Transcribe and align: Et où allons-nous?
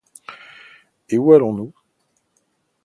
Et 1.09 1.19
où 1.19 1.31
allons-nous? 1.31 1.75